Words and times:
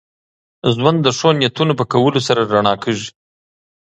ژوند 0.75 0.99
د 1.03 1.07
ښو 1.17 1.29
نیتونو 1.41 1.73
په 1.79 1.85
کولو 1.93 2.19
سره 2.27 2.41
رڼا 2.51 2.73
کېږي. 2.83 3.09